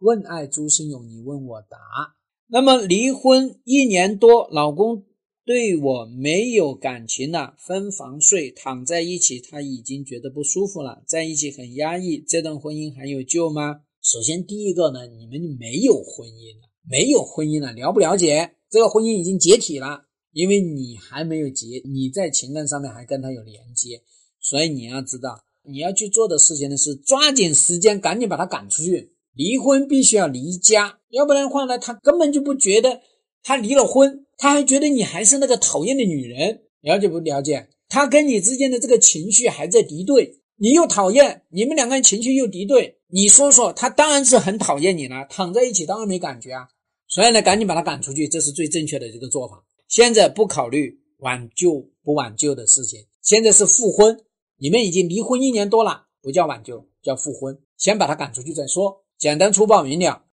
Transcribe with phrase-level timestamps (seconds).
[0.00, 1.76] 问爱朱生勇，你问我答。
[2.46, 5.04] 那么离婚一年多，老公
[5.44, 13.82] 对我没有感情了，分房睡，躺在一起，他已经觉得不舒服了，在一起很压抑，这段婚姻还有救吗？
[14.02, 18.54] 首先第一个呢，你们没有婚姻了，没有婚姻了，了不了解？
[18.70, 24.02] 这个婚姻已经解体了，因为你还没有结，你在情感上面还跟他有连接，
[24.40, 29.12] 所以你要知道，你要去做的事情呢是抓紧时间，赶紧把他赶出去。
[29.34, 33.00] 离婚必须要离家，要不然的话呢，他根本就不觉得
[33.42, 37.68] 他离了婚，他还觉得你还是那个讨厌的女人，了解不了解？
[37.88, 46.68] 他跟你之间的这个情绪还在敌对，你又讨厌，你们两个人情绪又敌对，你说说，他当然是很讨厌你了，躺在一起当然没感觉啊，
[47.08, 49.62] 所以呢，赶紧把他赶出去，这是最正确的这个做法。
[49.88, 54.16] 现在不考虑挽救不挽救的事情，现在是复婚，
[54.58, 59.04] 你们已经离婚一年多了，不叫挽救，叫复婚，先把他赶出去再说。
[59.20, 60.22] 简单粗暴明了，